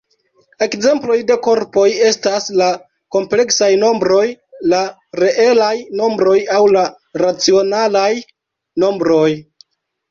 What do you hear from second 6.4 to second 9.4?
aŭ la racionalaj nombroj.